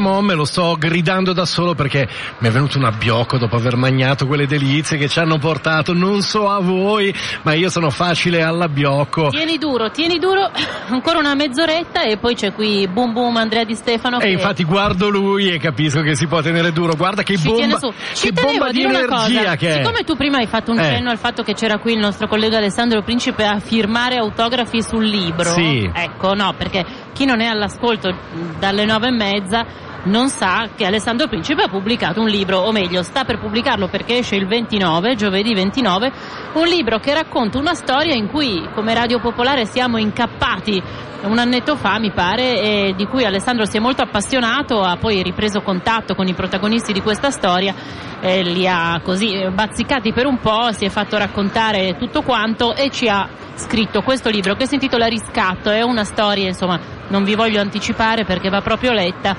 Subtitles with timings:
[0.00, 2.78] E come on, come on, me lo sto gridando da solo perché mi è venuto
[2.78, 7.14] un abbiocco dopo aver mangiato quelle delizie che ci hanno portato, non so a voi,
[7.42, 9.28] ma io sono facile all'abbiocco.
[9.28, 10.50] Tieni duro, tieni duro,
[10.88, 14.64] ancora una mezz'oretta e poi c'è qui Boom Boom Andrea Di Stefano E che infatti
[14.64, 16.94] guardo lui e capisco che si può tenere duro.
[16.94, 19.72] Guarda che ci bomba, che bomba di energia che è.
[19.82, 20.84] siccome tu prima hai fatto un Eh.
[20.84, 25.04] cenno al fatto che c'era qui il nostro collega Alessandro Principe a firmare autografi sul
[25.04, 25.88] libro, Sì.
[25.92, 28.14] ecco no, perché chi non è all'ascolto
[28.58, 33.02] dalle nove e mezza non sa che Alessandro Principe ha pubblicato un libro, o meglio,
[33.02, 36.12] sta per pubblicarlo perché esce il 29, giovedì 29,
[36.54, 40.82] un libro che racconta una storia in cui come Radio Popolare siamo incappati
[41.22, 45.22] un annetto fa, mi pare, e di cui Alessandro si è molto appassionato, ha poi
[45.22, 47.74] ripreso contatto con i protagonisti di questa storia,
[48.20, 52.74] eh, li ha così eh, bazzicati per un po', si è fatto raccontare tutto quanto
[52.74, 57.24] e ci ha scritto questo libro che si intitola Riscatto, è una storia, insomma, non
[57.24, 59.36] vi voglio anticipare perché va proprio letta,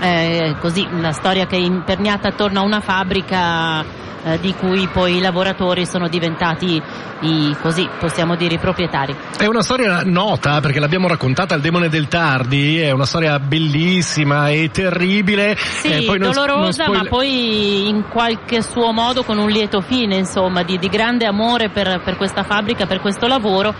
[0.00, 3.84] eh, così una storia che è imperniata attorno a una fabbrica
[4.26, 6.82] eh, di cui poi i lavoratori sono diventati
[7.20, 9.14] i, così possiamo dire i proprietari.
[9.38, 14.48] È una storia nota perché l'abbiamo raccontata al Demone del Tardi, è una storia bellissima
[14.48, 15.56] e terribile.
[15.56, 19.48] Sì, eh, poi non- non dolorosa, spoil- ma poi in qualche suo modo con un
[19.48, 23.74] lieto fine, insomma, di, di grande amore per, per questa fabbrica, per questo lavoro,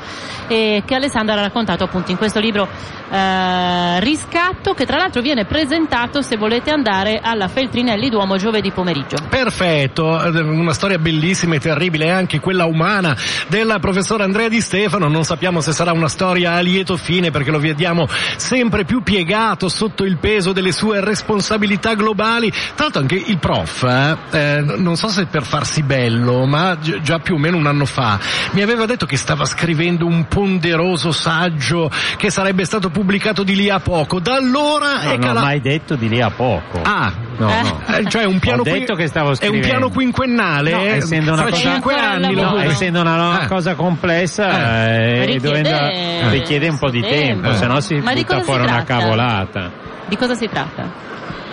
[0.49, 2.69] e che Alessandra ha raccontato appunto in questo libro
[3.11, 9.17] eh, Riscatto, che tra l'altro viene presentato, se volete andare, alla Feltrinelli Duomo giovedì pomeriggio.
[9.29, 13.17] Perfetto, eh, una storia bellissima e terribile, anche quella umana
[13.49, 15.08] del professor Andrea Di Stefano.
[15.08, 18.06] Non sappiamo se sarà una storia a lieto fine perché lo vediamo
[18.37, 22.50] sempre più piegato sotto il peso delle sue responsabilità globali.
[22.50, 27.00] Tra l'altro anche il prof, eh, eh, non so se per farsi bello, ma gi-
[27.03, 28.19] già più o meno un anno fa,
[28.53, 33.69] mi aveva detto che stava scrivendo un ponderoso saggio che sarebbe stato pubblicato di lì
[33.69, 34.20] a poco.
[34.20, 36.81] Da allora No, è non ho cala- mai detto di lì a poco.
[36.82, 37.62] Ah, no, Eh.
[37.62, 37.81] no.
[37.96, 39.66] eh, cioè un piano Ho detto qui- che stavo È un scrivendo.
[39.66, 40.87] piano quinquennale, No, eh?
[40.96, 42.44] essendo una fra cosa- cinque Ancora al anni lo lavoro.
[42.44, 42.72] No, pubblica.
[42.72, 43.46] essendo una Eh.
[43.46, 45.00] cosa complessa Eh.
[45.20, 47.56] eh, Richiede- dovendo- richiede un po' di tempo, tempo.
[47.56, 49.70] se no si Ma butta fuori una cavolata.
[50.08, 51.04] Di cosa si tratta?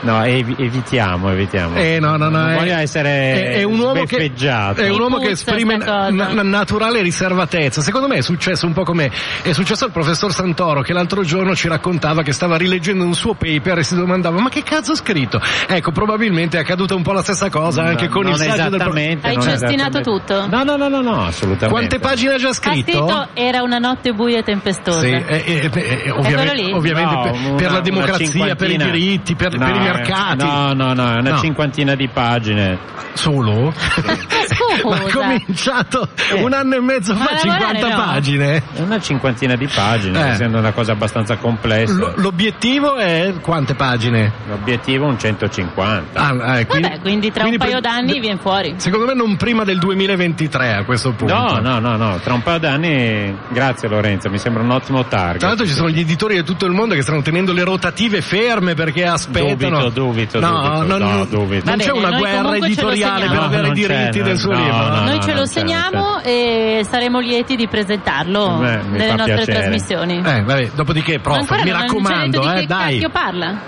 [0.04, 1.76] No, evi- evitiamo, evitiamo.
[1.78, 4.82] Eh, no, no, no, non è- voglio essere è, è un uomo che, sbeffeggiato.
[4.82, 7.82] è un uomo che esprime na- na- naturale riservatezza.
[7.82, 9.10] Secondo me è successo un po' come
[9.42, 13.34] è successo al professor Santoro che l'altro giorno ci raccontava che stava rileggendo un suo
[13.34, 15.40] paper e si domandava ma che cazzo ha scritto?
[15.68, 18.98] Ecco, probabilmente è accaduta un po' la stessa cosa anche con il saggio del professor.
[18.98, 19.28] esattamente.
[19.28, 20.48] Hai cestinato tutto?
[20.48, 21.68] No, no, no, no, no, assolutamente.
[21.70, 22.92] Quante pagine ha già Ha scritto?
[22.92, 25.00] scritto era una notte buia e tempestosa.
[25.00, 26.74] Sì, eh, eh, eh, ovviamente, quello lì?
[26.74, 30.46] ovviamente No, per, una- per la democrazia, per i diritti, per, No, per i mercati.
[30.46, 31.38] No, no, no, è una No.
[31.38, 32.78] cinquantina di pagine.
[33.14, 33.72] Solo?
[34.84, 37.96] Ma ha cominciato un anno e mezzo fa, lavorare 50 no.
[38.04, 38.64] pagine.
[38.74, 40.30] È una cinquantina di pagine, Eh.
[40.32, 41.94] essendo una cosa abbastanza complessa.
[41.94, 44.32] L- l'obiettivo è quante pagine?
[44.48, 46.20] L'obiettivo è un 150.
[46.20, 48.74] Ah, eh, Vabbè, quindi tra un quindi paio pre- d'anni viene fuori.
[48.78, 51.34] Secondo me non prima del 2023 a questo punto.
[51.34, 55.40] No, no, no, no, tra un paio d'anni, grazie Lorenzo, mi sembra un ottimo target.
[55.40, 58.22] Tra l'altro ci sono gli editori di tutto il mondo che stanno tenendo le rotative
[58.22, 59.52] ferme perché aspettano.
[59.56, 61.66] Dubito, no, dubito, no, no, no, dubito.
[61.66, 64.88] Non c'è bene, una noi guerra editoriale per avere i diritti del suo libro.
[64.90, 69.58] no, Noi ce lo segniamo e saremo lieti di presentarlo Beh, nelle nostre piacere.
[69.60, 70.18] trasmissioni.
[70.18, 73.08] Eh, vabbè, dopodiché, prof, ancora mi raccomando, eh, dai.
[73.12, 73.60] parla?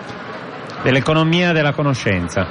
[0.81, 2.47] Dell'economia della conoscenza.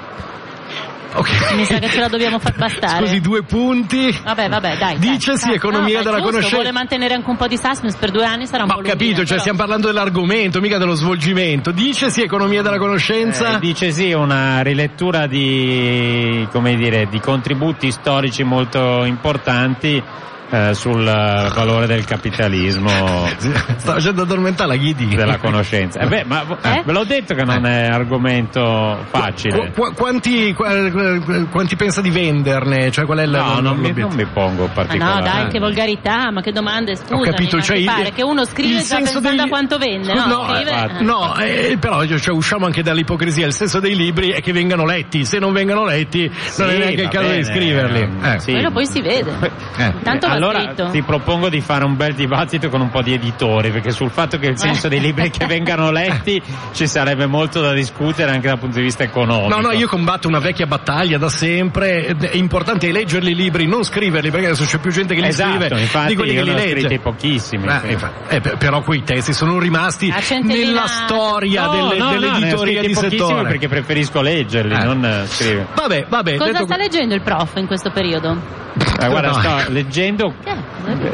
[1.17, 1.55] Ok.
[1.55, 3.07] Mi sa che ce la dobbiamo far bastare.
[3.07, 4.11] Scusi, due punti.
[4.25, 4.99] Vabbè, vabbè, dai.
[4.99, 5.55] Dicesi dai.
[5.57, 6.57] economia Ah, della giusto, conoscenza.
[6.57, 8.83] vuole mantenere anche un po' di suspense per due anni, sarà un Ma po' ho
[8.83, 9.41] capito, cioè però.
[9.41, 11.71] stiamo parlando dell'argomento, mica dello svolgimento.
[11.71, 13.57] Dicesi economia della conoscenza.
[13.57, 20.03] Eh, dice sì, una rilettura di, come dire, di contributi storici molto importanti
[20.51, 22.89] eh, sul eh, valore del capitalismo
[23.77, 25.07] Sta facendo addormentare la Ghidi.
[25.15, 26.01] della conoscenza.
[26.01, 26.83] Eh beh, ma Eh?
[26.85, 29.71] ve l'ho detto che non è argomento facile.
[29.71, 32.91] Qu- qu- quanti, qu- quanti pensa di venderne?
[32.91, 34.09] Cioè, qual è il No, non mi, l'obiettivo?
[34.09, 35.15] non mi pongo Ma particolare.
[35.21, 37.21] no, dai, che volgarità, ma che domande, scusami.
[37.21, 39.79] Ho capito, ma cioè il- pare che uno scrive già senso pensando dei- a quanto
[39.79, 40.43] vende, Scusa, no?
[40.47, 41.03] no, Scrive- eh.
[41.03, 43.47] No, eh, però cioè, usciamo anche dall'ipocrisia.
[43.47, 45.25] Il senso dei libri è che vengano letti.
[45.25, 48.09] Se non vengono letti, non è Sì, neanche il caso di bene, scriverli.
[48.23, 48.39] Eh.
[48.41, 48.53] sì.
[48.53, 49.33] Quello poi si vede.
[49.77, 49.93] Eh.
[50.03, 50.89] Tanto allora scritto.
[50.91, 54.39] ti propongo di fare un bel dibattito con un po' di editori perché sul fatto
[54.39, 56.41] che il senso dei libri che vengano letti
[56.73, 59.49] ci sarebbe molto da discutere anche dal punto di vista economico.
[59.55, 62.07] No, no, io combatto una vecchia battaglia da sempre.
[62.07, 65.59] È importante leggerli i libri, non scriverli, perché adesso c'è più gente che li esatto,
[65.59, 66.81] scrive infatti di quelli io che li legge.
[66.81, 67.67] scritti pochissimi.
[67.67, 72.11] Eh, infa- eh, per- però quei testi sono rimasti nella storia No, delle, no, no,
[72.13, 73.49] dell'editoria scritti di pochissimi settore.
[73.49, 74.85] perché preferisco leggerli, Eh.
[74.85, 75.67] non eh, scrivere.
[75.75, 76.37] Vabbè, vabbè.
[76.37, 78.63] Cosa detto sta leggendo il prof in questo periodo?
[79.01, 79.35] Eh, guarda, No.
[79.35, 80.35] sto leggendo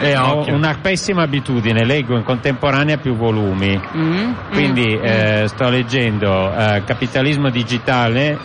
[0.00, 3.80] Eh, ho una pessima abitudine, leggo in contemporanea più volumi.
[3.96, 8.36] Mm, Quindi mm, eh, sto leggendo eh, Capitalismo digitale.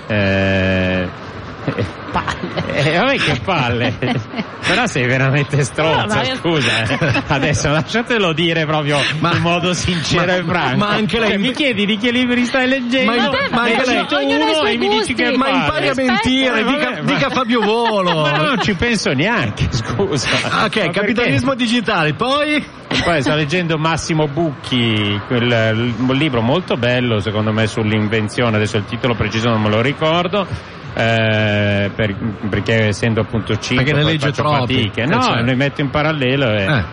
[1.66, 2.74] Eh, palle.
[2.74, 3.94] eh, vabbè che palle,
[4.66, 6.84] però sei veramente No, stronza, ma io- scusa.
[6.84, 7.24] eh.
[7.28, 10.78] Adesso lasciatelo dire proprio Ma- in modo sincero ma- e franco.
[10.78, 13.12] ma anche lei- Cioè, mi chiedi di che libri stai leggendo?
[13.12, 16.60] Ma- Vabbè, ma vabbè, anche lei- uno e mi dici che Ma impari a mentire,
[16.60, 18.22] eh, dica, ma- dica Fabio Volo.
[18.30, 20.30] Ma non ci penso neanche, scusa.
[20.66, 23.04] Ok, Ma capitalismo digitale, poi perché?
[23.04, 28.86] Poi sto leggendo Massimo Bucchi, quel un libro molto bello secondo me sull'invenzione, adesso il
[28.86, 30.48] titolo preciso non me lo ricordo.
[30.96, 32.16] Eh, per-
[32.50, 34.74] perché essendo appunto 5 Perché ne legge troppi.
[34.76, 35.02] fatiche.
[35.02, 35.44] Eh, No, certo.
[35.44, 36.84] ne metto in parallelo e Eh.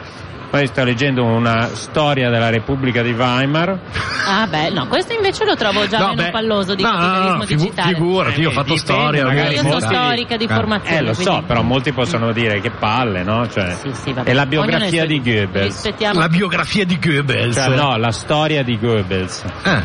[0.51, 3.79] poi sto leggendo una storia della Repubblica di Weimar.
[4.27, 6.97] Ah, beh, no, questo invece lo trovo già No, meno beh, palloso di no, no,
[6.97, 7.95] capitalismo no, figu- digitale.
[7.95, 10.97] figurati, io ho Eh, fatto dipende, storia, magari Io sono molti- storica di formazione.
[10.99, 13.49] Eh, lo so, quindi- però molti possono dire che palle, no?
[13.49, 15.67] Cioè, Sì, sì, è la biografia di Goebbels.
[15.75, 16.19] Rispettiamo.
[16.19, 17.55] la biografia di Goebbels.
[17.57, 19.45] Cioè, no, la storia di Goebbels.
[19.65, 19.83] Eh,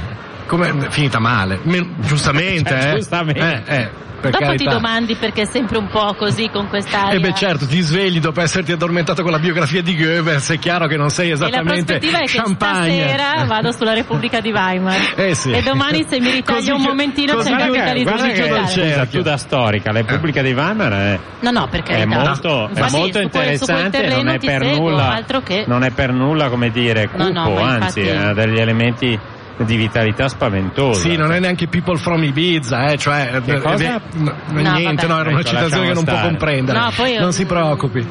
[0.48, 2.96] come finita male, Me- giustamente, Cioè, eh.
[2.96, 3.64] giustamente.
[3.68, 3.90] Eh, eh,
[4.20, 4.72] per Dopo ti carità.
[4.72, 7.12] domandi perché è sempre un po' così con quest'aria.
[7.16, 10.88] Eh beh certo, ti svegli dopo esserti addormentato con la biografia di Goebbels, è chiaro
[10.88, 13.08] che non sei E la esattamente prospettiva è che champagne.
[13.10, 15.14] stasera vado sulla Repubblica di Weimar.
[15.18, 15.52] Eh sì.
[15.52, 19.06] E domani se mi ritaglia Così un momentino c'è il capitalismo guarda che- c'è- Scusa,
[19.06, 23.20] tu da storica, la Repubblica di Weimar è, No, no, perché è molto, è molto
[23.22, 27.40] interessante, non è, per nulla, altro che non è per nulla, come dire, No, cupo,
[27.40, 29.20] no, ma anzi, infatti- ha degli elementi
[29.58, 31.00] di vitalità spaventosa.
[31.02, 33.96] Sì, non è neanche People from Ibiza, eh, cioè Che eh, cosa?
[33.96, 35.08] eh, no, No, niente, vabbè.
[35.08, 36.28] no, era una Ecco, citazione che non può stare.
[36.30, 36.80] comprendere.
[36.80, 38.08] No, poi non si preoccupi.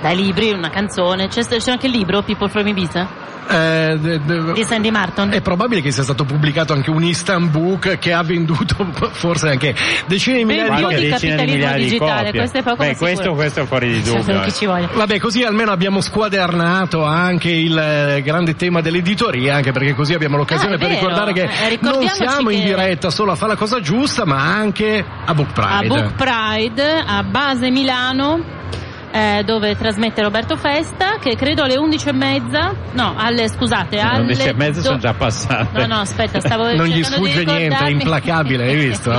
[0.00, 4.52] Dai libri, una canzone, c'è, c'è anche il libro People from Ibiza Eh, de- de-
[4.52, 5.30] di Sandy Martin.
[5.30, 9.74] È probabile che sia stato pubblicato anche un Instant Book che ha venduto forse anche
[10.06, 10.98] decine di migliaia di copie.
[10.98, 12.38] di decine di capitalismo migliaia di digitale, copie.
[12.40, 14.42] questo è poco Beh, questo, questo è fuori di dubbio.
[14.76, 14.88] eh.
[14.94, 20.36] Vabbè, così almeno abbiamo squadernato anche il eh, grande tema dell'editoria, anche perché così abbiamo
[20.36, 21.00] l'occasione Ah, per vero.
[21.00, 24.36] ricordare che Eh, non siamo in che- diretta solo a fare la cosa giusta, ma
[24.54, 25.88] anche a Book a Pride.
[25.88, 28.58] Book Pride a base Milano
[29.12, 34.10] eh, dove trasmette Roberto Festa che credo alle 11 e mezza no alle scusate Alle
[34.10, 35.78] alle 11 e mezza do- sono già passate.
[35.80, 39.10] no no aspetta stavo Non gli sfugge niente, è implacabile, hai visto?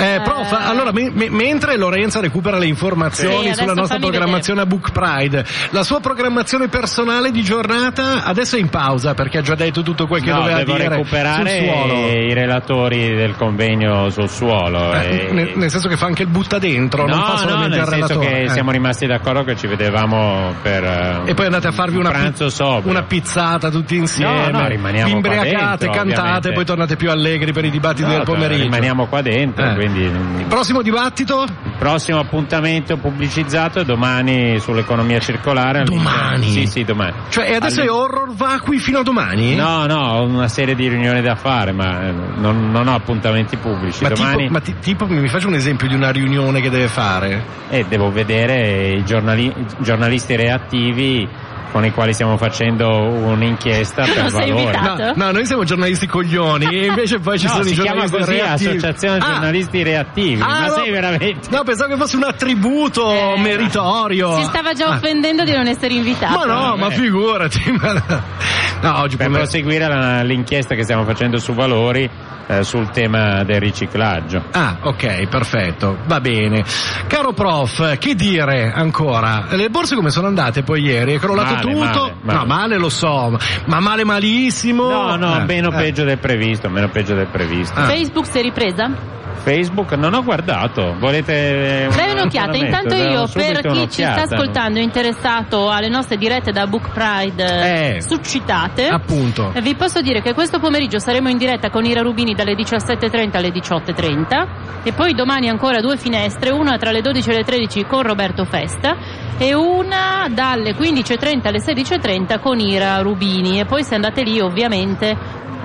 [0.00, 0.14] Scemo.
[0.14, 0.56] Eh, prof, Eh.
[0.68, 4.90] allora, me- me- mentre Lorenza recupera le Sì, informazioni adesso sulla nostra programmazione a Book
[4.92, 9.82] Pride, la sua programmazione personale di giornata adesso è in pausa perché ha già detto
[9.82, 11.94] tutto quel che no, doveva devo dire recuperare sul suolo.
[12.08, 14.92] i relatori del convegno sul suolo.
[14.94, 17.38] Eh, e- nel, nel senso che fa anche il butta dentro, non no, fa no,
[17.38, 18.28] solamente nel il senso relatore.
[18.28, 18.48] che eh.
[18.48, 22.10] siamo rimasti d'accordo che ci vedevamo per eh, E poi andate a farvi un una,
[22.10, 22.90] pranzo sobrio.
[22.90, 24.50] una pizzata tutti insieme.
[24.50, 25.48] No, no, rimaniamo imbriacate,
[25.86, 26.52] dentro, cantate, ovviamente.
[26.52, 28.62] poi tornate più allegri per i dibattiti No, del pomeriggio.
[28.62, 29.74] Rimaniamo qua dentro, Eh.
[29.90, 31.42] Quindi mm, Prossimo dibattito?
[31.42, 35.84] il prossimo appuntamento pubblicizzato è domani sull'economia circolare.
[35.84, 36.50] Domani?
[36.50, 37.12] Sì, sì, domani.
[37.28, 39.54] Cioè, e adesso Alle- è horror vacui fino a domani?
[39.54, 43.56] No, no, ho una serie di riunioni da fare, ma eh, non, non ho appuntamenti
[43.56, 44.02] pubblici.
[44.02, 46.88] Ma, domani tipo, ma ti- tipo, mi faccio un esempio di una riunione che deve
[46.88, 47.58] fare?
[47.70, 51.26] eh, devo vedere i, giornali- i giornalisti reattivi
[51.70, 54.80] con i quali stiamo facendo un'inchiesta per valore.
[54.80, 58.06] No, no, noi siamo giornalisti coglioni e invece poi ci No, sono si i chiama
[58.06, 58.70] giornalisti così reattivi.
[58.76, 60.40] Associazione Ah, Giornalisti Reattivi.
[60.42, 60.72] ah, ma no.
[60.74, 61.48] sei veramente.
[61.50, 64.36] No, pensavo che fosse un attributo Eh, meritorio.
[64.36, 64.94] si stava già Ah.
[64.96, 66.90] offendendo di non essere invitato Ma no, ma Eh.
[66.92, 67.70] figurati.
[67.80, 68.38] ma-
[68.82, 72.08] No, oggi Per pomeriggio- proseguire la- l'inchiesta che stiamo facendo su valori
[72.46, 74.42] eh, sul tema del riciclaggio.
[74.50, 76.64] Ah, ok, perfetto, va bene.
[77.06, 79.44] Caro prof, che dire ancora?
[79.50, 81.14] Le borse come sono andate poi ieri?
[81.14, 82.00] È crollato Male, tutto?
[82.00, 82.38] male, male.
[82.38, 84.88] No, male lo so, ma male malissimo?
[84.90, 85.76] No, no, Eh, meno eh.
[85.76, 87.78] peggio del previsto, meno peggio del previsto.
[87.78, 87.84] Ah.
[87.86, 89.18] Facebook si è ripresa?
[89.42, 94.78] Facebook non ho guardato, volete un Dai un'occhiata, intanto io per chi ci sta ascoltando
[94.78, 98.00] e interessato alle nostre dirette da Book Pride eh, Eh.
[98.02, 99.52] suscitate, Appunto.
[99.54, 103.36] eh, vi posso dire che questo pomeriggio saremo in diretta con Ira Rubini dalle 17.30
[103.38, 104.46] alle 18.30
[104.82, 108.44] e poi domani ancora due finestre, una tra le 12 e le 13 con Roberto
[108.44, 108.96] Festa
[109.38, 113.58] e una dalle 15.30 alle 16.30 con Ira Rubini.
[113.58, 115.16] E poi se andate lì ovviamente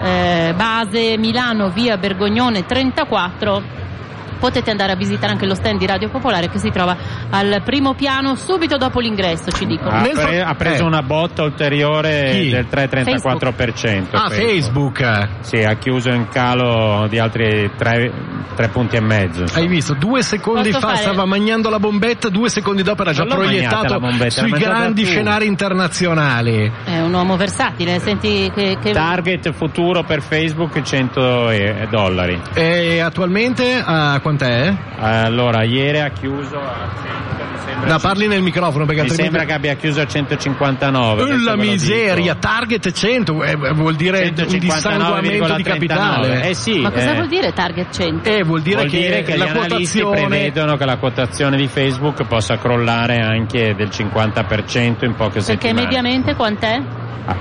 [0.02, 3.85] eh, base Milano via Bergognone 34
[4.46, 6.96] potete andare a visitare anche lo stand di Radio Popolare che si trova
[7.32, 10.86] al primo piano subito dopo l'ingresso ci dicono Ha, pre- ha preso eh.
[10.86, 12.50] una botta ulteriore Chi?
[12.52, 14.08] del 3,34%.
[14.12, 15.30] Ah, Facebook.
[15.40, 18.12] Sì, ha chiuso in calo di altri tre,
[18.56, 19.42] tre punti e mezzo.
[19.42, 19.62] insomma.
[19.62, 19.96] Hai visto?
[19.96, 24.00] Due secondi Posso fa fare- stava mangiando la bombetta, due secondi dopo era già proiettato
[24.30, 26.72] sui grandi scenari internazionali.
[26.86, 28.92] è un uomo versatile senti che, che...
[28.92, 32.40] Target futuro per Facebook 100 e- dollari.
[32.54, 34.75] E attualmente a quant'è?
[34.98, 37.88] Allora, ieri ha chiuso a 100, mi sembra.
[37.88, 39.38] Da parli nel microfono perché mi altrimenti...
[39.38, 41.22] sembra che abbia chiuso a 159.
[41.22, 42.38] Eh, adesso La miseria, dico.
[42.39, 45.63] target 100, eh, vuol dire un dissanguamento di 159,39.
[45.63, 46.50] capitale.
[46.50, 48.30] Eh sì, ma cosa eh, vuol dire target 100?
[48.30, 52.25] Eh, vuol dire vuol che, dire che la quotazione prevedono che la quotazione di Facebook
[52.27, 55.82] possa crollare anche del 50% in poche perché settimane.
[55.82, 56.82] mediamente quant'è?
[57.25, 57.36] Ah,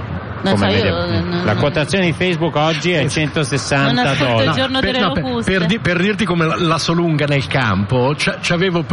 [0.52, 4.60] come so, io- non- la quotazione di Facebook oggi è Non 160 ascolto il dollari.
[4.60, 8.14] giorno per, no, per- per di- per dirti come la, la so lunga nel campo,
[8.40, 8.84] c'avevo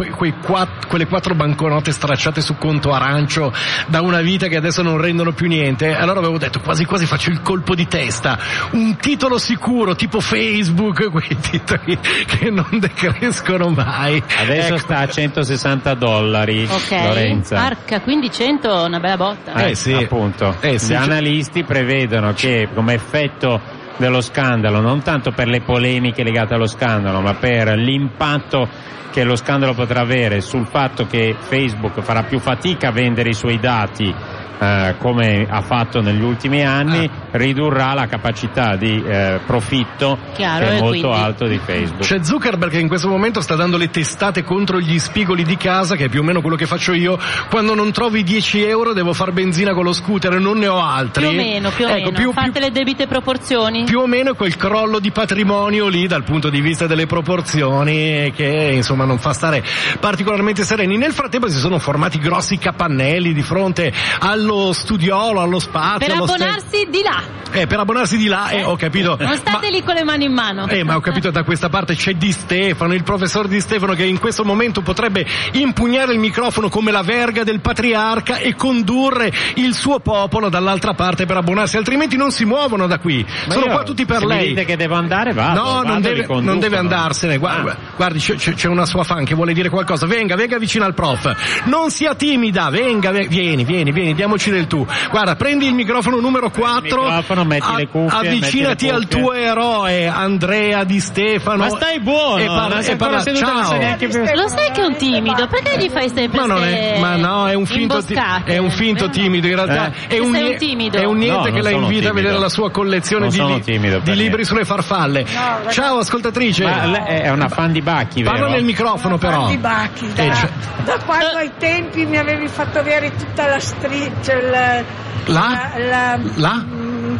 [0.44, 3.52] quatt- quelle quattro banconote stracciate su conto arancio
[3.86, 5.94] da una vita che adesso non rendono più niente.
[5.96, 8.38] Allora avevo detto quasi quasi faccio il colpo di testa.
[8.72, 14.22] Un titolo sicuro, tipo Facebook, quei titoli che non decrescono mai.
[14.40, 14.76] Adesso Ecco.
[14.78, 17.58] sta a 160 dollari, Ok, Lorenza.
[17.62, 19.52] arca, quindi 100 una bella botta.
[19.66, 19.92] Eh, sì.
[19.92, 20.56] appunto.
[20.60, 21.06] Eh, sì, Gli cioè-
[21.42, 23.60] analisti prevedono che come effetto
[23.96, 28.68] dello scandalo, non tanto per le polemiche legate allo scandalo, ma per l'impatto
[29.10, 33.34] che lo scandalo potrà avere sul fatto che Facebook farà più fatica a vendere i
[33.34, 34.14] suoi dati
[34.62, 37.36] eh, come ha fatto negli ultimi anni, Ah.
[37.36, 42.02] ridurrà la capacità di eh, profitto Chiaro, che è molto quindi- alto di Facebook.
[42.02, 45.96] C'è Zuckerberg che in questo momento sta dando le testate contro gli spigoli di casa,
[45.96, 47.18] che è più o meno quello che faccio io.
[47.50, 50.80] Quando non trovi 10 euro devo far benzina con lo scooter e non ne ho
[50.80, 51.26] altri.
[51.26, 52.18] Più o meno, più o Ecco, meno.
[52.18, 53.84] più- Fate più- le debite proporzioni.
[53.84, 58.70] più o meno quel crollo di patrimonio lì dal punto di vista delle proporzioni che
[58.74, 59.62] insomma non fa stare
[59.98, 60.96] particolarmente sereni.
[60.96, 65.98] Nel frattempo si sono formati grossi capannelli di fronte allo studiolo, allo spazio.
[66.06, 67.40] per allo abbonarsi di là.
[67.54, 69.16] Eh, per abbonarsi di là, eh, ho capito.
[69.20, 70.66] Non state Ma- lì con le mani in mano.
[70.68, 74.04] eh, ma ho capito da questa parte c'è Di Stefano, il professor Di Stefano che
[74.04, 79.74] in questo momento potrebbe impugnare il microfono come la verga del patriarca e condurre il
[79.74, 83.22] suo popolo dall'altra parte per abbonarsi, altrimenti non si muovono da qui.
[83.46, 84.48] Ma Sono io, qua tutti per se mi lei.
[84.48, 85.60] dite che devo andare, vado.
[85.60, 87.36] No, vado, non deve, non deve andarsene.
[87.36, 87.76] Guarda, Ah.
[87.96, 90.06] guardi, c'è, c'è- una sua fan che vuole dire qualcosa.
[90.06, 91.62] Venga, venga vicino al prof.
[91.64, 94.86] Non sia timida, venga, ve- vieni, vieni, vieni, diamoci del tu.
[95.10, 97.02] Guarda, prendi il microfono numero 4.
[97.02, 101.64] microfono, metti le cuffie, Avvicinati al tuo eroe, Andrea Di Stefano.
[101.64, 104.20] Ma stai buono, E parla- e parla- seduto, non neanche più.
[104.34, 105.46] Lo sai che è un timido?
[105.46, 108.54] Perché gli fai sempre Ma non è, ma no, è un finto, ti- imboscate?
[108.54, 109.12] è un finto Vero?
[109.12, 110.16] timido, in realtà Eh?
[110.16, 110.98] è, un, Sei un timido.
[110.98, 113.60] è un niente No, che la invita a vedere la sua collezione Non di, li-
[113.60, 115.24] timido di libri sulle farfalle.
[115.70, 116.64] Ciao ascoltatrice.
[116.64, 118.34] Ma è una fan di Bacchi, vero?
[118.36, 119.48] Parla nel microfono però.
[119.48, 120.50] Di Bacchi, da, Eh, cioè-
[120.84, 124.84] da quando ai tempi mi avevi fatto avere tutta la street, cioè la,
[125.28, 125.72] La?
[125.78, 126.64] la- La?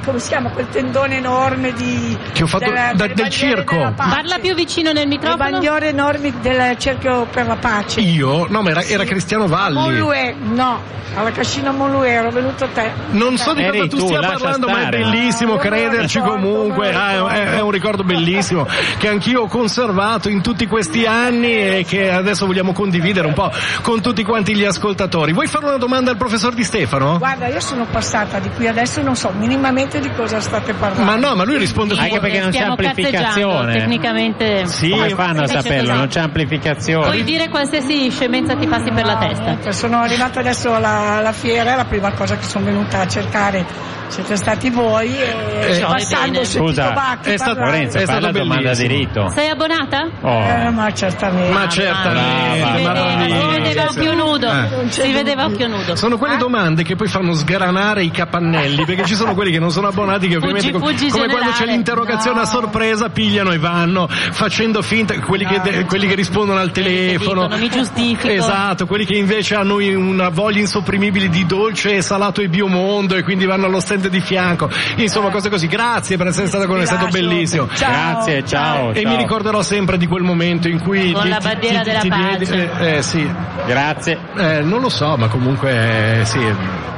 [0.05, 3.93] Come si chiama quel tendone enorme di Che ho fatto della- da- del circo.
[3.97, 5.51] Parla più vicino nel le microfono.
[5.51, 8.01] bandiere enormi del cerchio per la pace.
[8.01, 8.47] Io?
[8.49, 9.75] No, ma era, era Cristiano Valli.
[9.75, 10.81] Molue, no,
[11.15, 12.91] alla Cascina Molue ero venuto te.
[13.11, 14.99] Non so di cosa tu tu, stia parlando, ma è stare.
[14.99, 16.95] bellissimo Ah, me lo crederci ricordo, comunque.
[16.95, 18.67] Ah, è, è un ricordo bellissimo
[18.99, 23.51] che anch'io ho conservato in tutti questi anni e che adesso vogliamo condividere un po'
[23.83, 25.33] con tutti quanti gli ascoltatori.
[25.33, 27.19] Vuoi fare una domanda al professor Di Stefano?
[27.19, 31.05] Guarda, io sono passata di qui adesso non so minimamente di cosa state parlando.
[31.05, 33.73] Ma no, ma lui risponde su Anche perché non c'è amplificazione.
[33.79, 34.67] Tecnicamente.
[34.67, 35.89] Sì, Come fanno a saperlo?
[35.89, 35.99] così.
[35.99, 37.05] Non c'è amplificazione.
[37.07, 39.43] Puoi dire qualsiasi scemenza ti passi per la testa.
[39.45, 43.07] Comunque, Sono arrivata adesso alla, alla fiera, è la prima cosa che sono venuta a
[43.09, 47.61] cercare siete stati voi e Eh, passando sentito Scusa, Bacchi è stato-.
[47.61, 48.89] Lorenzo, È la domanda di bellissimo.
[49.23, 49.29] rito.
[49.31, 50.07] Sei abbonata?
[50.21, 50.43] Oh.
[50.43, 51.51] Eh, ma certamente.
[51.51, 53.29] Ma certamente.
[53.29, 54.49] Si vedeva, occhio nudo.
[54.51, 54.91] Eh.
[54.91, 55.97] Si vedeva a occhio nudo.
[55.97, 59.71] Sono quelle domande che poi fanno sgranare i capannelli, perché ci sono quelli che non
[59.71, 61.73] sono abbonati che ovviamente Fuggi, fuggi come quando c'è generale.
[61.77, 62.49] l'interrogazione a No.
[62.49, 67.43] sorpresa pigliano e vanno facendo finta quelli, che, de- quelli che rispondono al che telefono.
[67.43, 68.29] dicono, "Mi giustifico".
[68.29, 73.23] Esatto, quelli che invece hanno una voglia insopprimibile di dolce e salato e biomondo e
[73.23, 75.67] quindi vanno allo stand di fianco, insomma cose così.
[75.69, 77.67] Grazie per essere stata con noi, è stato bellissimo.
[77.67, 78.91] Grazie, ciao.
[78.93, 79.11] E ciao.
[79.11, 82.09] mi ricorderò sempre di quel momento in cui Con ti- la bandiera ti- della ti
[82.11, 82.71] diedi- pace.
[82.81, 83.31] eh, eh, sì,
[83.67, 84.19] Grazie.
[84.37, 86.41] eh, non lo so, ma comunque eh, sì,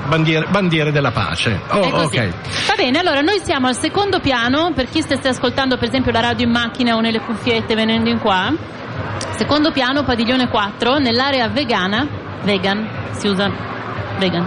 [0.07, 1.61] bandiere, bandiere della pace.
[1.69, 2.17] Oh, È così.
[2.19, 2.29] ok.
[2.67, 6.21] Va bene, allora noi siamo al secondo piano, per chi stesse ascoltando per esempio la
[6.21, 8.53] radio in macchina o nelle cuffiette venendo in qua.
[9.37, 12.07] Secondo piano, padiglione 4, nell'area vegana,
[12.43, 13.51] vegan, si usa
[14.19, 14.47] vegan.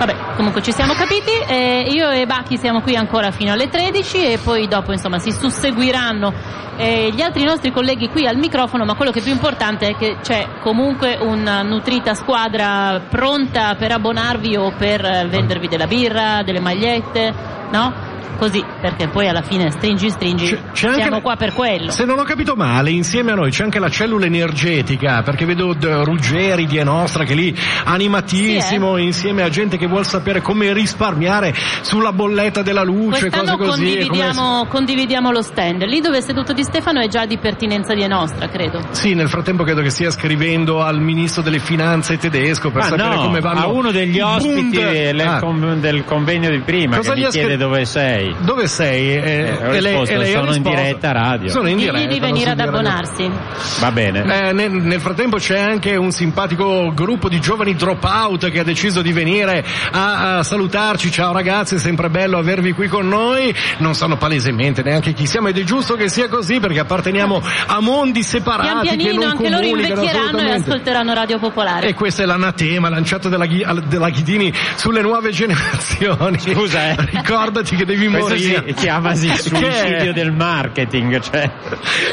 [0.00, 4.32] Vabbè, comunque ci siamo capiti, eh, io e Bacchi siamo qui ancora fino alle 13
[4.32, 6.32] e poi dopo insomma si susseguiranno
[6.78, 9.96] eh, gli altri nostri colleghi qui al microfono, ma quello che è più importante è
[9.96, 16.60] che c'è comunque una nutrita squadra pronta per abbonarvi o per vendervi della birra, delle
[16.60, 17.34] magliette,
[17.70, 17.92] no?
[18.40, 21.90] Così, perché poi alla fine stringi stringi, C'è- c'è anche siamo la- qua per quello.
[21.90, 25.74] Se non ho capito male, insieme a noi c'è anche la cellula energetica, perché vedo
[25.74, 29.02] d- Ruggeri di Nostra che è lì animatissimo, eh.
[29.02, 33.82] insieme a gente che vuol sapere come risparmiare sulla bolletta della luce, Quest'anno cose così.
[33.98, 35.82] e come- condividiamo, condividiamo lo stand.
[35.84, 38.80] Lì dove è seduto Di Stefano è già di pertinenza di nostra, credo.
[38.92, 43.14] Sì, nel frattempo credo che stia scrivendo al ministro delle finanze tedesco per Ma sapere
[43.16, 43.60] no, come vanno.
[43.60, 44.90] a uno degli ospiti Bund.
[44.92, 47.64] del, Ah, con- del convegno di prima Cosa che gli chiede scritto?
[47.64, 48.29] dove sei.
[48.40, 49.14] Dove sei?
[49.14, 51.48] Eh, ho e lei- risposto, e lei sono in diretta radio.
[51.50, 51.98] Sono in diretta.
[51.98, 53.30] Digli di venire ad abbonarsi.
[53.80, 54.48] Va bene.
[54.48, 59.02] Eh, nel, nel frattempo c'è anche un simpatico gruppo di giovani dropout che ha deciso
[59.02, 61.10] di venire a, a salutarci.
[61.10, 63.54] Ciao ragazzi, è sempre bello avervi qui con noi.
[63.78, 67.80] Non sanno palesemente neanche chi siamo ed è giusto che sia così perché apparteniamo a
[67.80, 71.88] mondi separati Pian che pianino non anche loro invecchieranno e ascolteranno Radio Popolare.
[71.88, 76.38] E questo è l'anatema lanciato dalla, dalla Ghidini sulle nuove generazioni.
[76.38, 76.96] Scusa, eh.
[77.10, 78.64] Ricordati che devi morire.
[78.66, 81.50] si chiamasi suicidio del marketing, cioè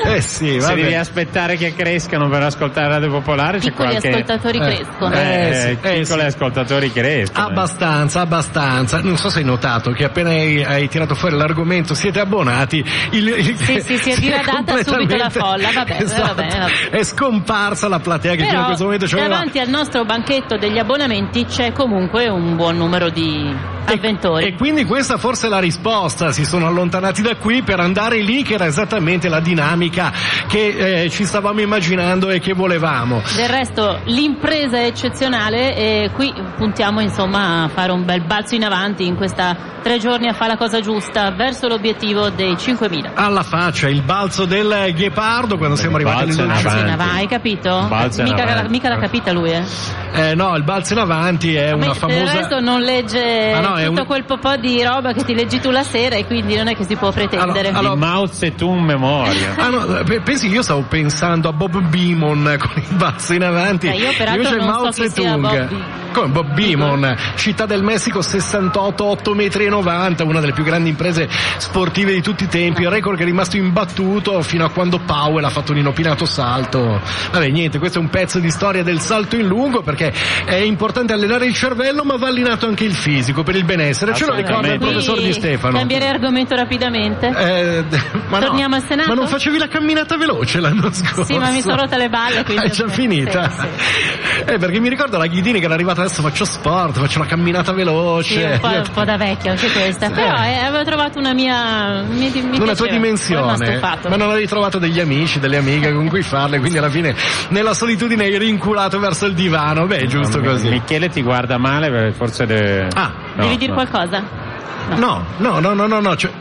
[0.05, 4.57] Eh sì, se devi aspettare che crescano per ascoltare Radio Popolare c'è Piccoli qualche ascoltatori
[4.57, 4.61] Eh.
[4.61, 5.13] crescono.
[5.15, 6.25] Eh, eh, sì, eh, piccoli sì.
[6.25, 7.47] ascoltatori crescono.
[7.47, 9.01] Abbastanza, abbastanza.
[9.01, 12.83] Non so se hai notato che appena hai, hai tirato fuori l'argomento siete abbonati.
[13.11, 16.35] Il, il- Sì, sì, si è diradata subito la folla, vabbè, Esatto.
[16.35, 16.89] vabbè, vabbè.
[16.91, 19.27] È scomparsa la platea che fino a Però questo momento c'aveva.
[19.27, 23.53] davanti al nostro banchetto degli abbonamenti c'è comunque un buon numero di
[23.85, 24.45] avventori.
[24.47, 25.86] E quindi questa forse è la risposta,
[26.31, 30.11] si sono allontanati da qui per andare lì che era esattamente la dinamica
[30.45, 33.21] che eh, ci stavamo immaginando e che volevamo.
[33.35, 38.65] Del resto l'impresa è eccezionale e qui puntiamo insomma a fare un bel balzo in
[38.65, 43.11] avanti in questa tre giorni a fare la cosa giusta verso l'obiettivo dei 5.000.
[43.13, 46.41] Alla faccia, il balzo del ghepardo quando siamo arrivati balzo
[46.77, 47.15] in avanti.
[47.15, 47.85] Hai capito?
[47.87, 49.63] Balzo in mica, mica l'ha capita lui, eh.
[50.11, 52.33] Eh, no, il balzo in avanti è Ma una Del famosa...
[52.33, 55.69] resto non legge Ah, no, tutto un- quel po' di roba che ti leggi tu
[55.77, 57.69] la sera e quindi non è che si può pretendere.
[57.69, 59.55] Allora- Di Mao Zedong memoria.
[59.57, 63.43] Ah no, pe- pensi che io stavo pensando a Bob Beamon con il balzo in
[63.43, 63.87] avanti.
[63.87, 65.75] Eh, io peraltro Invece non Mao so chi sia Zedong.
[66.11, 70.89] Come Bob Beamon, città del Messico 68, 8 metri e 90, una delle più grandi
[70.89, 74.99] imprese sportive di tutti i tempi, il record che è rimasto imbattuto fino a quando
[74.99, 76.99] Powell ha fatto un inopinato salto.
[77.31, 80.11] Vabbè, niente, questo è un pezzo di storia del salto in lungo perché
[80.45, 84.13] è importante allenare il cervello, ma va allenato anche il fisico per il benessere.
[84.15, 85.66] Ce lo ricorda il professor Di Stefano.
[85.71, 87.27] Cambiare argomento rapidamente.
[87.27, 87.83] Eh,
[88.29, 88.45] ma no.
[88.47, 89.09] Torniamo al Senato?
[89.09, 91.23] Ma non facevi la camminata veloce l'anno scorso?
[91.25, 93.49] Sì, ma mi sono rotta le balle, quindi- È già sì, finita?
[93.49, 93.67] sì,
[94.45, 97.71] Eh, perché mi ricordo la Ghidini che era arrivata adesso faccio sport, faccio la camminata
[97.73, 98.33] veloce.
[98.39, 100.09] Sì, un po', un po' da vecchia anche questa.
[100.09, 102.01] Però eh, avevo trovato una mia.
[102.07, 104.09] Mi, mi una tua dimensione, stufato.
[104.09, 107.15] ma non avevi trovato degli amici, delle amiche con cui farle, quindi alla fine
[107.49, 109.85] nella solitudine eri rinculato verso il divano.
[109.87, 110.69] Beh, è giusto così.
[110.69, 112.87] Michele ti guarda male, forse deve...
[112.93, 113.83] Ah, No, Devi dire no.
[113.85, 114.23] qualcosa?
[114.95, 116.31] No, no, no, no, no, cioè-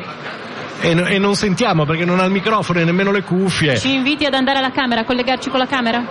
[0.81, 3.79] e, e non sentiamo perché non ha il microfono e nemmeno le cuffie.
[3.79, 6.03] Ci inviti ad andare alla camera, a collegarci con la camera?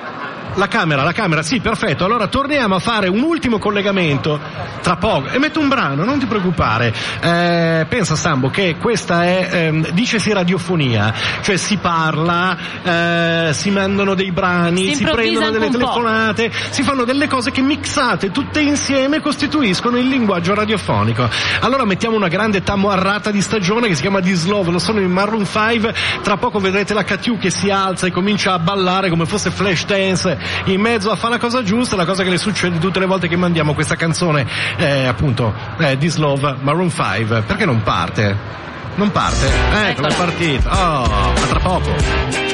[0.57, 2.05] La camera, la camera, sì, perfetto.
[2.05, 4.39] Allora torniamo a fare un ultimo collegamento
[4.81, 5.27] tra poco.
[5.27, 6.93] E metto un brano, non ti preoccupare.
[7.19, 14.13] Eh, pensa Sambo che questa è, ehm, dicesi radiofonia, cioè si parla, eh, si mandano
[14.13, 15.77] dei brani, Si si, prendono delle po'.
[15.77, 21.29] telefonate, si fanno delle cose che mixate tutte insieme costituiscono il linguaggio radiofonico.
[21.61, 25.45] Allora mettiamo una grande tamoarrata di stagione che si chiama Dislove, lo sono in Maroon
[25.45, 29.51] 5, tra poco vedrete la Catiu che si alza e comincia a ballare come fosse
[29.51, 32.99] flash dance in mezzo a fare la cosa giusta, la cosa che le succede tutte
[32.99, 34.45] le volte che mandiamo questa canzone,
[34.77, 38.63] eh, appunto, eh, Dislove, Maroon 5, perché non parte?
[38.95, 39.45] Non parte?
[39.47, 40.07] Ecco, Eccola.
[40.07, 41.01] è partita.
[41.01, 42.53] Oh, ma tra poco.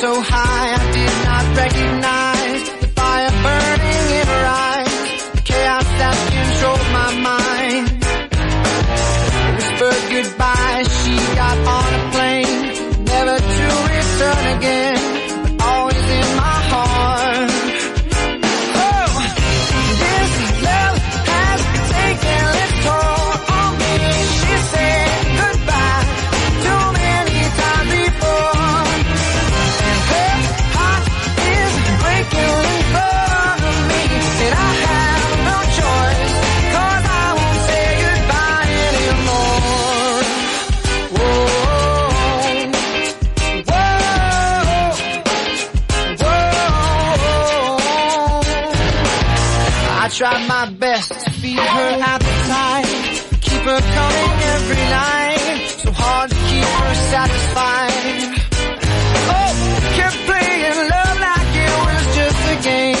[0.00, 0.45] So high
[50.06, 52.86] I try my best to feed her appetite,
[53.40, 55.66] keep her coming every night.
[55.82, 58.38] So hard to keep her satisfied.
[59.34, 59.52] Oh,
[59.98, 62.95] kept playing love like it was just a game,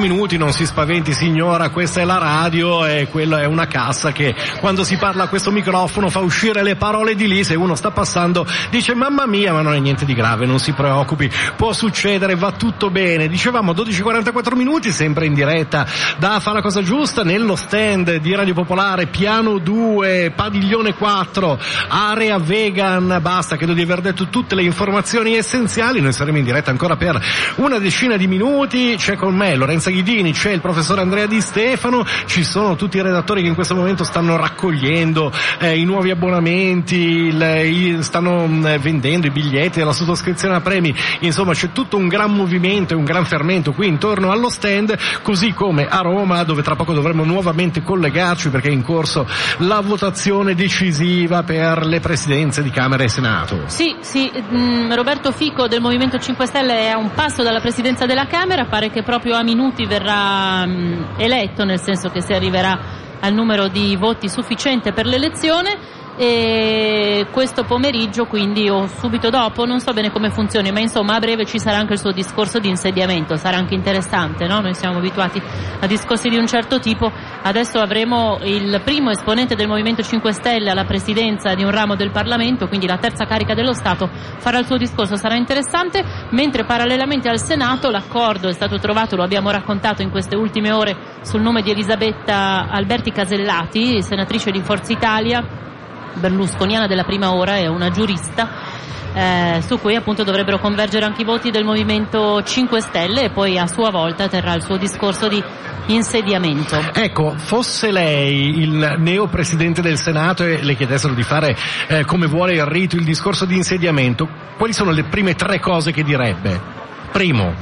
[0.00, 4.34] minuti, non si spaventi signora, questa è la radio e quella è una cassa che
[4.58, 7.90] quando si parla a questo microfono fa uscire le parole di lì, se uno sta
[7.90, 12.34] passando dice mamma mia ma non è niente di grave, non si preoccupi, può succedere,
[12.34, 13.28] va tutto bene.
[13.28, 15.86] Dicevamo 12.44 minuti, sempre in diretta.
[16.18, 21.58] Da Fa la cosa giusta, nello stand di Radio Popolare, piano 2, padiglione 4,
[21.88, 26.70] area vegan, basta, credo di aver detto tutte le informazioni essenziali, noi saremo in diretta
[26.70, 27.20] ancora per
[27.56, 32.04] una decina di minuti, c'è con me Lorenza Ghidini, c'è il professor Andrea Di Stefano,
[32.26, 36.96] ci sono tutti i redattori che in questo momento stanno raccogliendo eh, i nuovi abbonamenti,
[36.96, 42.08] il- i- stanno mh, vendendo i biglietti della sottoscrizione a premi, insomma c'è tutto un
[42.08, 46.62] gran movimento e un gran fermento qui intorno allo stand, così come a Roma dove
[46.62, 49.26] tra poco dovremo nuovamente collegarci perché è in corso
[49.58, 53.62] la votazione decisiva per le presidenze di Camera e Senato.
[53.66, 58.06] Sì, sì, mm, Roberto Fico del Movimento 5 Stelle è a un passo dalla presidenza
[58.06, 62.78] della Camera, pare che proprio a minuti verrà mm, eletto, nel senso che si arriverà
[63.20, 69.80] al numero di voti sufficiente per l'elezione e questo pomeriggio quindi o subito dopo non
[69.80, 72.68] so bene come funzioni ma insomma a breve ci sarà anche il suo discorso di
[72.68, 73.36] insediamento.
[73.36, 74.60] Sarà anche interessante no?
[74.60, 75.40] noi siamo abituati
[75.80, 77.10] a discorsi di un certo tipo.
[77.42, 82.10] Adesso avremo il primo esponente del Movimento 5 Stelle alla presidenza di un ramo del
[82.10, 85.16] Parlamento quindi la terza carica dello Stato farà il suo discorso.
[85.16, 90.36] Sarà interessante mentre parallelamente al Senato l'accordo è stato trovato lo abbiamo raccontato in queste
[90.36, 95.68] ultime ore sul nome di Elisabetta Alberti Casellati senatrice di Forza Italia
[96.14, 98.78] berlusconiana della prima ora, è una giurista.
[99.12, 103.58] eh, su cui appunto dovrebbero convergere anche i voti del Movimento 5 Stelle e poi
[103.58, 105.42] a sua volta terrà il suo discorso di
[105.86, 106.80] insediamento.
[106.94, 111.56] Ecco, fosse lei il neo presidente del Senato e le chiedessero di fare
[111.88, 115.90] eh, come vuole il rito, il discorso di insediamento, quali sono le prime tre cose
[115.90, 116.78] che direbbe?
[117.10, 117.54] Primo,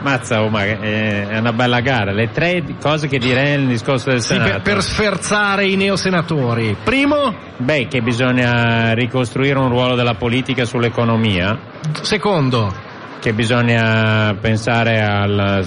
[0.00, 2.12] Mazza, ma è una bella gara.
[2.12, 4.50] Le tre cose che direi nel discorso del sì, Senato.
[4.50, 6.76] per, per sferzare i neosenatori.
[6.82, 11.58] Primo, Beh, che bisogna ricostruire un ruolo della politica sull'economia,
[12.02, 12.72] secondo,
[13.20, 15.62] che bisogna pensare alla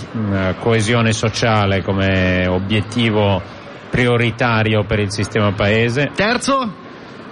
[0.59, 3.41] coesione sociale come obiettivo
[3.89, 6.85] prioritario per il sistema paese, terzo,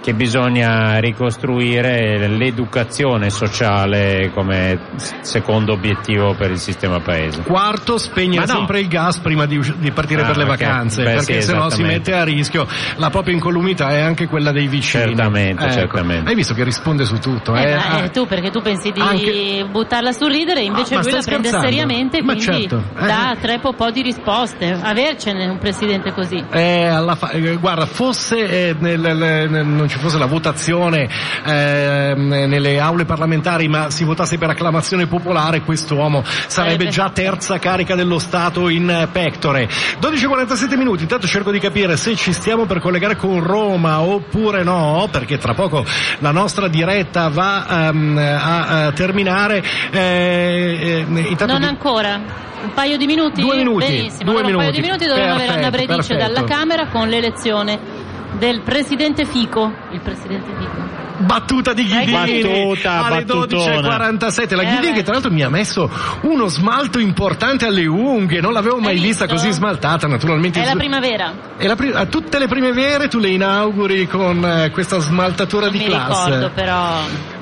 [0.06, 4.78] che bisogna ricostruire l'educazione sociale come
[5.22, 7.42] secondo obiettivo per il sistema paese.
[7.42, 8.58] quarto, spegnere Ma no.
[8.58, 10.48] sempre il gas prima di, di partire Ah, per le ok.
[10.48, 14.52] vacanze, Beh, perché sì, sennò si mette a rischio la propria incolumità e anche quella
[14.52, 15.02] dei vicini.
[15.06, 15.72] Certamente, Ecco.
[15.72, 16.28] certamente.
[16.30, 17.74] Hai visto che risponde su tutto, Eh, eh?
[17.74, 18.04] ma, Ah.
[18.04, 21.20] eh, tu perché tu pensi di Anche- buttarla sul ridere invece Ah, ma lui la
[21.20, 21.66] stai prende scherzando?
[21.76, 23.06] seriamente Ma quindi certo, eh.
[23.06, 28.36] dà tre po' di risposte avercene un presidente così Eh, alla fa- eh, guarda, fosse,
[28.68, 31.08] eh, nel- nel- nel- non ci ci fosse la votazione
[31.44, 37.58] ehm, nelle aule parlamentari ma si votasse per acclamazione popolare, quest'uomo sarebbe Sarebbe- già terza
[37.58, 39.68] carica dello Stato in eh, pectore.
[40.00, 45.08] 12.47 minuti, intanto cerco di capire se ci stiamo per collegare con Roma oppure no,
[45.10, 45.84] perché tra poco
[46.18, 49.62] la nostra diretta va ehm, a, a terminare.
[49.90, 52.44] Eh, eh, Non di- ancora.
[52.62, 53.40] Un paio di minuti?
[53.42, 54.32] Due minuti, Benissimo.
[54.32, 54.80] due allora un paio minuti.
[54.80, 56.16] di minuti dovremmo avere Bredice perfetto.
[56.34, 57.95] dalla Camera con l'elezione
[58.38, 59.72] del presidente Fico.
[59.90, 61.04] Il presidente Fico.
[61.18, 64.06] Battuta di Ghidini Battuta, alle battutona.
[64.08, 64.54] 12.47.
[64.54, 65.90] La Eh, Ghidini che tra l'altro mi ha messo
[66.22, 70.60] uno smalto importante alle unghie, non l'avevo mai vista così smaltata naturalmente.
[70.62, 71.32] È la primavera.
[71.56, 75.72] E la pri- a tutte le primavere tu le inauguri con eh, questa smaltatura Non
[75.72, 76.24] di mi classe.
[76.26, 76.84] ricordo però.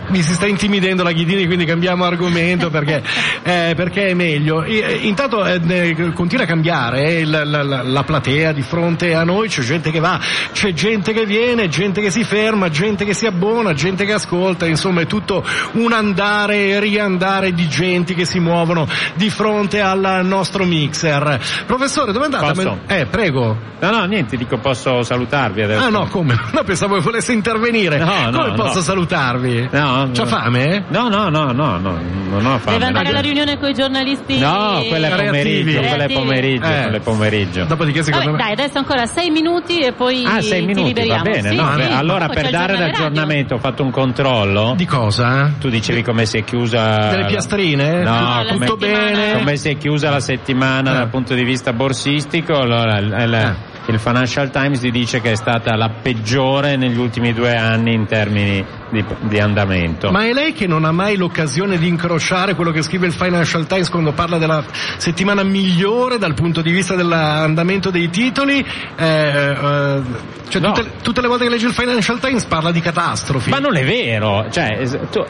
[0.08, 3.02] Mi si sta intimidendo la Ghidini, quindi cambiamo argomento perché,
[3.42, 4.62] eh, perché è meglio.
[4.62, 9.14] E, eh, intanto eh, continua a cambiare eh, la, la- la- la platea di fronte
[9.14, 10.20] a noi, c'è gente che va,
[10.52, 14.66] c'è gente che viene, gente che si ferma, gente che si abbona, gente che ascolta,
[14.66, 20.20] insomma è tutto un andare e riandare di genti che si muovono di fronte al
[20.24, 21.40] nostro mixer.
[21.66, 22.52] Professore, dove è andata?
[22.52, 22.78] Posso?
[22.86, 23.72] Eh, prego.
[23.80, 25.84] No, no, niente, dico posso salutarvi adesso.
[25.84, 26.32] Ah no, come?
[26.54, 27.98] No, pensavo che volesse intervenire.
[27.98, 28.84] No, no, come posso no.
[28.84, 29.68] salutarvi?
[29.72, 30.26] No, C'ha no.
[30.26, 30.84] fame?
[30.88, 32.72] No, no, no, no, no, non ho fame.
[32.78, 33.10] Deve andare no.
[33.10, 34.38] alla riunione con i giornalisti.
[34.38, 36.82] No, quella è pomeriggio, quella è pomeriggio, Eh.
[36.82, 37.64] quella è pomeriggio.
[37.64, 38.42] Dopodiché secondo Vabbè, me...
[38.44, 41.22] dai, adesso ancora sei minuti e poi Ah, sei ti minuti, va liberiamo.
[41.22, 41.48] bene.
[41.50, 41.82] Sì, no, sì.
[41.92, 44.74] allora per dare l'aggiornamento ho fatto un controllo.
[44.76, 45.52] Di cosa?
[45.60, 48.02] Tu dicevi come si è chiusa Delle piastrine?
[48.02, 49.34] No, la come, Tutto bene?
[49.38, 50.94] come si è chiusa la settimana Eh.
[50.96, 52.54] dal punto di vista borsistico.
[52.54, 53.72] Allora, il- Eh.
[53.86, 58.06] Il Financial Times ti dice che è stata la peggiore negli ultimi due anni in
[58.06, 60.10] termini di, di andamento.
[60.10, 63.66] Ma è lei che non ha mai l'occasione di incrociare quello che scrive il Financial
[63.66, 64.64] Times quando parla della
[64.96, 68.64] settimana migliore dal punto di vista dell'andamento dei titoli?
[68.96, 70.02] Eh, eh,
[70.48, 70.72] cioè No.
[70.72, 73.50] tutte, tutte le volte che legge il Financial Times parla di catastrofi.
[73.50, 74.78] Ma non è vero, cioè,
[75.10, 75.26] tu-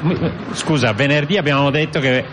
[0.52, 2.24] scusa, venerdì abbiamo detto che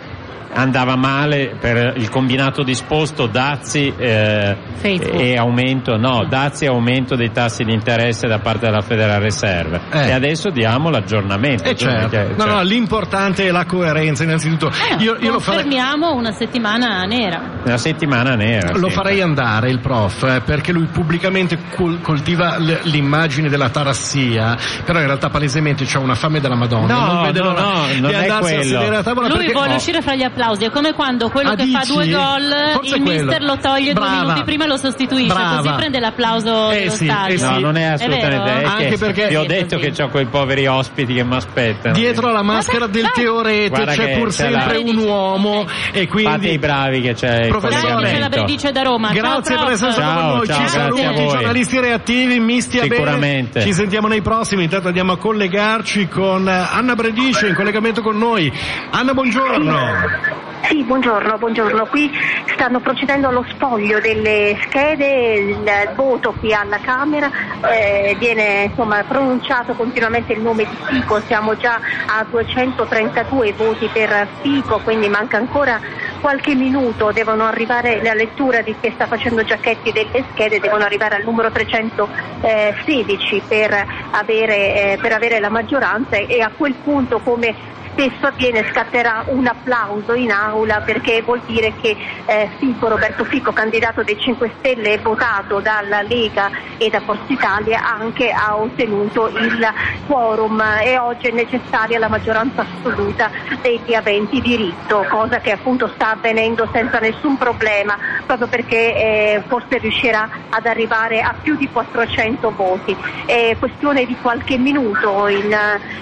[0.54, 7.30] andava male per il combinato disposto dazi eh, e aumento, no, dazi e aumento dei
[7.30, 9.80] tassi di interesse da parte della Federal Reserve.
[9.90, 10.08] Eh.
[10.08, 11.64] E adesso diamo l'aggiornamento.
[11.64, 14.68] Eh certo, che- no, cioè- no, l'importante è la coerenza innanzitutto.
[14.68, 15.62] Eh, io, io lo farei...
[15.62, 17.40] confermiamo una settimana nera.
[17.64, 18.72] Una settimana nera.
[18.76, 18.94] Lo sì.
[18.94, 24.98] farei andare il prof, eh, perché lui pubblicamente col- coltiva l- l'immagine della tarassia, però
[25.00, 26.92] in realtà palesemente c'ha una fame della Madonna.
[26.94, 28.78] No, non vede no, l'ora no, non è andarsi a quello.
[28.80, 29.52] sedere a tavola Lui perché...
[29.52, 31.92] vuole Oh, uscire fra gli applausi, è come quando quello Ah, che fa dici?
[31.92, 34.10] due gol, Forse il mister lo toglie Brava.
[34.10, 35.56] due minuti prima e lo sostituisce, Brava.
[35.58, 37.34] così prende l'applauso Eh dello sì, stadio.
[37.34, 37.44] eh sì.
[37.44, 38.60] No, non è assolutamente vero?
[38.60, 39.90] è Anche che perché- Vi ho detto così.
[39.92, 41.94] che ho quei poveri ospiti che mi aspettano.
[41.94, 46.06] Dietro alla maschera del teoreto c'è pur c'è la- sempre un uomo e Fate i
[46.08, 48.06] quindi bravi che c'è Professore.
[48.10, 48.28] C'è la.
[48.28, 49.10] Bredice da Roma.
[49.12, 52.82] grazie ciao, per essere stato con noi, ciao, ci a saluti, giornalisti reattivi, mi stia
[52.82, 53.60] bene, Sicuramente.
[53.62, 58.16] ci sentiamo nei prossimi, intanto andiamo a collegarci con eh, Anna Bredice in collegamento con
[58.18, 58.50] noi.
[58.90, 60.31] Anna, buongiorno.
[60.62, 61.86] Sì, buongiorno, buongiorno.
[61.86, 62.10] Qui
[62.46, 67.30] stanno procedendo allo spoglio delle schede, il voto qui alla Camera,
[67.70, 74.28] eh, viene insomma, pronunciato continuamente il nome di Fico, siamo già a 232 voti per
[74.40, 75.80] Fico, quindi manca ancora
[76.20, 81.16] qualche minuto, devono arrivare la lettura di che sta facendo Giacchetti delle schede, devono arrivare
[81.16, 87.80] al numero 316 per avere, eh, per avere la maggioranza e a quel punto come
[87.92, 93.52] spesso avviene scatterà un applauso in aula perché vuol dire che eh, Fico, Roberto Fico,
[93.52, 99.68] candidato dei 5 Stelle votato dalla Lega e da Forza Italia, anche ha ottenuto il
[100.06, 106.12] quorum e oggi è necessaria la maggioranza assoluta degli aventi diritto, cosa che appunto sta
[106.12, 112.52] avvenendo senza nessun problema, proprio perché eh, forse riuscirà ad arrivare a più di 400
[112.56, 112.96] voti.
[113.26, 115.54] È questione di qualche minuto in,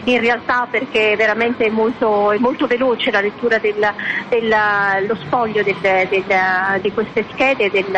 [0.05, 3.77] in realtà perché veramente molto, molto veloce la lettura del,
[4.29, 7.91] del- lo spoglio di queste schede del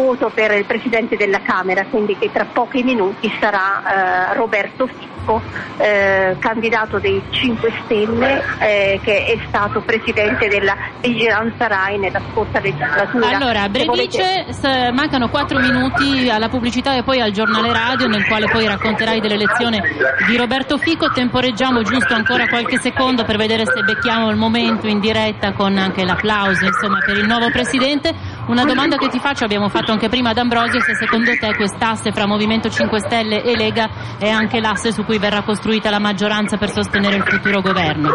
[0.00, 5.40] voto per il Presidente della Camera, quindi che tra pochi minuti sarà eh, Roberto Fico,
[5.78, 12.60] eh, candidato dei 5 Stelle, eh, che è stato Presidente della Vigilanza RAI nella scorsa
[12.60, 13.28] legislatura.
[13.28, 18.46] Allora, volete- s- mancano 4 minuti alla pubblicità e poi al giornale radio nel quale
[18.48, 19.80] poi racconterai dell'elezione
[20.28, 21.10] di Roberto Fico.
[21.10, 26.04] Temporeggiamo giusto ancora qualche secondo per vedere se becchiamo il momento in diretta con anche
[26.04, 28.25] l'applauso insomma, per il nuovo Presidente.
[28.46, 32.12] Una domanda che ti faccio, abbiamo fatto anche prima ad Ambrosio, se secondo te quest'asse
[32.12, 36.56] fra Movimento 5 Stelle e Lega è anche l'asse su cui verrà costruita la maggioranza
[36.56, 38.10] per sostenere il futuro governo.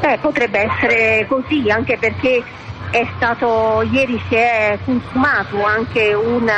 [0.00, 2.42] Eh, potrebbe essere così, anche perché
[2.90, 6.50] è stato, ieri si è consumato anche un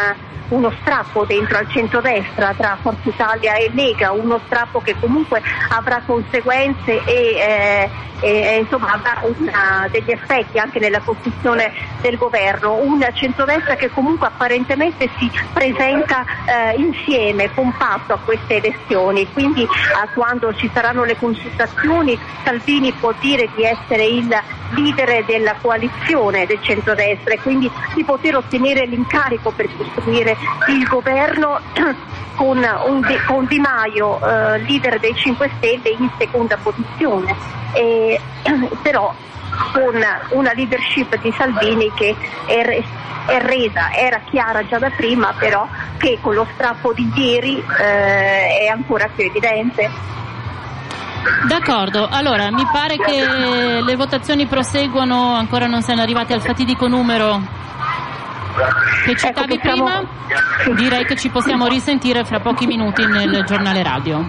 [0.48, 6.02] uno strappo dentro al centrodestra tra Forza Italia e Lega, uno strappo che comunque avrà
[6.04, 13.06] conseguenze e, eh, e, insomma, avrà una, degli effetti anche nella costruzione del governo, un
[13.12, 19.68] centrodestra che comunque apparentemente si presenta eh, insieme, compatto a queste elezioni, quindi eh,
[20.14, 24.28] quando ci saranno le consultazioni Salvini può dire di essere il
[24.74, 30.35] leader della coalizione del centrodestra e quindi di poter ottenere l'incarico per costruire
[30.68, 31.60] il governo
[32.36, 32.58] con,
[33.06, 37.34] di, con Di Maio, eh, leader dei 5 Stelle, in seconda posizione.
[37.72, 38.20] E,
[38.82, 39.12] però
[39.72, 39.94] con
[40.30, 42.14] una leadership di Salvini che
[42.46, 42.82] è,
[43.26, 48.58] è resa, era chiara già da prima, però che con lo strappo di ieri eh,
[48.60, 50.14] è ancora più evidente.
[51.48, 57.64] D'accordo, allora mi pare che le votazioni proseguono, ancora non siamo arrivati al fatidico numero
[59.04, 60.74] che citavi Ecco che siamo- prima.
[60.74, 64.24] Direi che ci possiamo risentire fra pochi minuti nel giornale radio.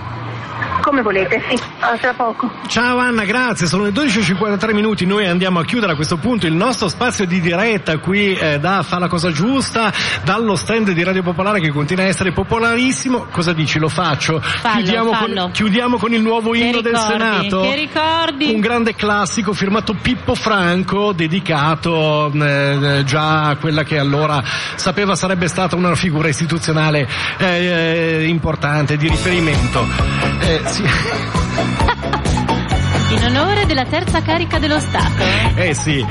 [0.82, 2.50] Come volete, sì, a tra poco.
[2.68, 3.68] Ciao Anna, grazie.
[3.68, 5.06] Sono le 12.53 minuti.
[5.06, 8.84] Noi andiamo a chiudere a questo punto il nostro spazio di diretta qui eh, da
[8.84, 9.92] Fa la cosa giusta,
[10.24, 13.28] dallo stand di Radio Popolare che continua a essere popolarissimo.
[13.32, 13.80] Cosa dici?
[13.80, 14.40] Lo faccio.
[14.40, 15.42] Fallo, chiudiamo, fallo.
[15.42, 17.12] Con, chiudiamo con il nuovo Che inno del ricordi?
[17.12, 17.62] Senato.
[17.62, 18.54] Che ricordi?
[18.54, 24.42] Un grande classico firmato Pippo Franco, dedicato eh, già a quella che allora
[24.76, 30.47] sapeva sarebbe stata una figura istituzionale eh, importante, di riferimento.
[30.48, 30.84] Eh, sì.
[33.10, 35.24] In onore della terza carica dello Stato.
[35.56, 36.06] Eh sì,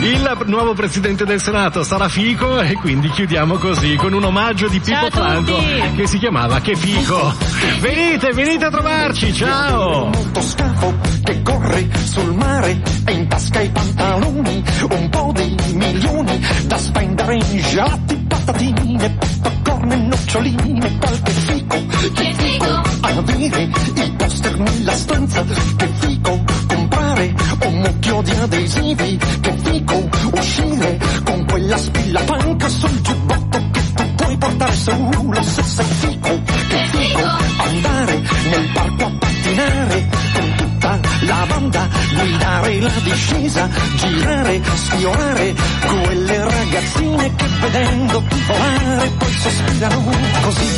[0.00, 4.80] il nuovo presidente del Senato sarà Fico e quindi chiudiamo così con un omaggio di
[4.80, 5.10] Pippo.
[5.10, 5.56] Franco
[5.96, 7.34] che si chiamava Che Fico.
[7.80, 10.10] Venite, venite a trovarci, ciao!
[11.22, 17.34] che corre sul mare e in tasca i pantaloni, un po' di milioni da spendere
[17.34, 21.76] in gelati, patatine, popcorn e noccioline, qualche fico,
[22.14, 23.62] che fico, avere
[23.94, 25.44] i poster nella stanza,
[25.76, 27.34] che fico, comprare
[27.64, 32.68] un mucchio di adesivi, che fico, uscire con quella spilla panca.
[32.68, 37.39] Sul giubbotto che tu puoi portare solo se sei fico, che fico,
[42.70, 45.54] guidare la discesa, girare, sfiorare
[45.86, 50.10] quelle ragazzine che vedendo volare poi sospirano
[50.42, 50.68] così.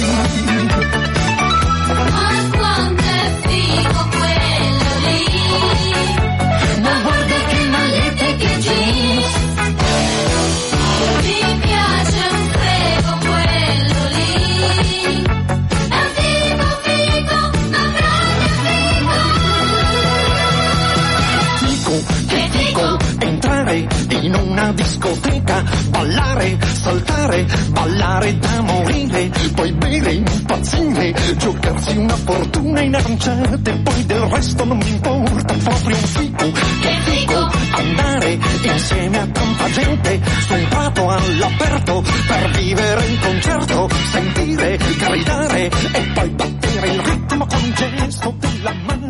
[24.72, 34.06] discoteca, ballare, saltare, ballare da morire, poi bere, impazzire, giocarsi una fortuna in aranciate, poi
[34.06, 36.50] del resto non mi importa proprio un fico.
[36.80, 37.50] Che fico!
[37.74, 45.70] Andare insieme a tanta gente su un prato all'aperto per vivere in concerto, sentire, gridare
[45.92, 49.01] e poi battere il ritmo con gesto della mano.